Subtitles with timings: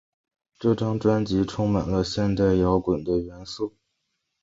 [0.57, 3.75] 这张专辑充满了现代摇滚的元素。